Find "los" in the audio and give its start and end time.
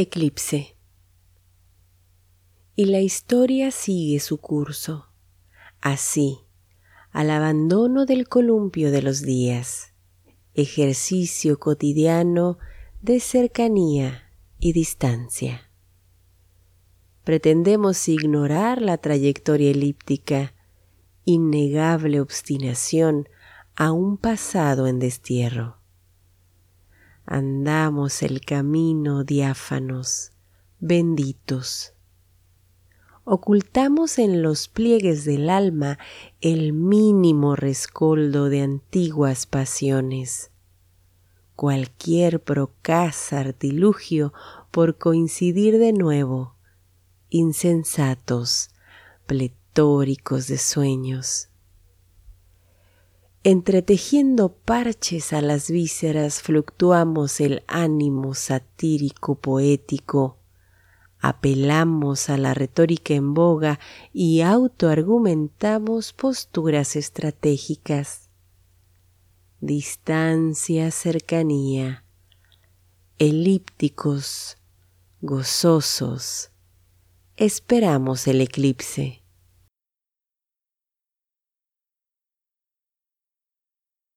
9.02-9.20, 34.42-34.66